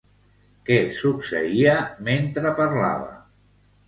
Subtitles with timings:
[0.69, 1.75] Què succeïa
[2.07, 3.13] mentre parlava?